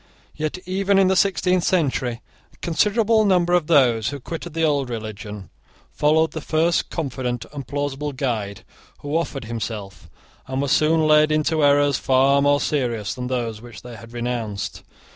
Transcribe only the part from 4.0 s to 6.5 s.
who quitted the old religion followed the